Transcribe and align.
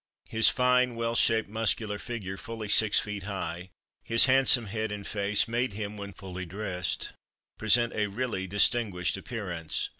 His 0.29 0.49
fine, 0.49 0.95
well 0.95 1.13
shaped, 1.13 1.47
muscular 1.47 1.99
figure 1.99 2.35
fully 2.35 2.67
six 2.69 2.99
feet 2.99 3.21
high, 3.25 3.69
his 4.03 4.25
handsome 4.25 4.65
head 4.65 4.91
and 4.91 5.05
face 5.05 5.47
made 5.47 5.73
him, 5.73 5.95
when 5.95 6.11
well 6.19 6.33
dressed, 6.43 7.13
present 7.59 7.93
a 7.93 8.07
really 8.07 8.47
distinguished 8.47 9.15
appearance. 9.15 9.89